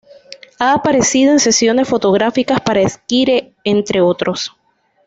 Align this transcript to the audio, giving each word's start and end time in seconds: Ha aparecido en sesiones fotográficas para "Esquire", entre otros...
Ha 0.57 0.73
aparecido 0.73 1.31
en 1.31 1.39
sesiones 1.39 1.87
fotográficas 1.87 2.59
para 2.59 2.81
"Esquire", 2.81 3.53
entre 3.63 4.01
otros... 4.01 4.51